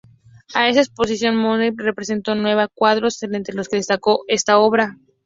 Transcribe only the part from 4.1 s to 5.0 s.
esta obra.